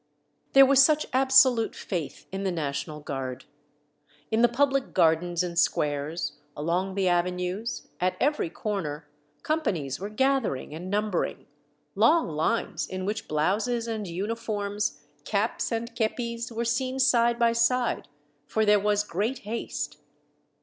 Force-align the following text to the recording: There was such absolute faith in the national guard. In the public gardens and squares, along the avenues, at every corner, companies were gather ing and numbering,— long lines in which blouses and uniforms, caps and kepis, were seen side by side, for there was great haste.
There 0.53 0.65
was 0.65 0.83
such 0.83 1.05
absolute 1.13 1.75
faith 1.75 2.25
in 2.31 2.41
the 2.43 2.51
national 2.51 3.01
guard. 3.01 3.45
In 4.31 4.41
the 4.41 4.47
public 4.47 4.95
gardens 4.95 5.43
and 5.43 5.59
squares, 5.59 6.39
along 6.57 6.95
the 6.95 7.07
avenues, 7.07 7.87
at 7.99 8.17
every 8.19 8.49
corner, 8.49 9.07
companies 9.43 9.99
were 9.99 10.09
gather 10.09 10.55
ing 10.55 10.73
and 10.73 10.89
numbering,— 10.89 11.45
long 11.95 12.29
lines 12.29 12.87
in 12.87 13.05
which 13.05 13.27
blouses 13.27 13.87
and 13.87 14.07
uniforms, 14.07 15.01
caps 15.23 15.71
and 15.71 15.95
kepis, 15.95 16.51
were 16.51 16.65
seen 16.65 16.97
side 16.97 17.37
by 17.37 17.53
side, 17.53 18.07
for 18.47 18.65
there 18.65 18.79
was 18.79 19.03
great 19.03 19.43
haste. 19.45 19.97